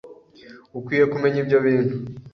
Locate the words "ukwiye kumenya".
0.77-1.37